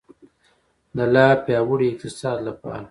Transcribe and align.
د 0.95 0.99
لا 1.13 1.27
پیاوړي 1.45 1.87
اقتصاد 1.89 2.37
لپاره. 2.47 2.79